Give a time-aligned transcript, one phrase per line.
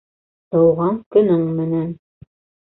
[0.55, 1.95] Тыуған көнөң менән!